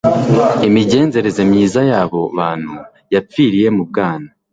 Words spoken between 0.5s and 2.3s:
Imigenzereze myiza y' abo